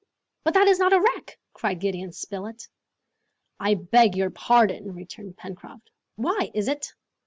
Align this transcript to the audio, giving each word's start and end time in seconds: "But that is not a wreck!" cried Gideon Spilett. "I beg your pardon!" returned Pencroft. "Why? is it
"But 0.43 0.55
that 0.55 0.67
is 0.67 0.79
not 0.79 0.93
a 0.93 0.99
wreck!" 0.99 1.37
cried 1.53 1.79
Gideon 1.79 2.11
Spilett. 2.11 2.67
"I 3.59 3.75
beg 3.75 4.15
your 4.17 4.31
pardon!" 4.31 4.95
returned 4.95 5.37
Pencroft. 5.37 5.91
"Why? 6.15 6.49
is 6.55 6.67
it 6.67 6.91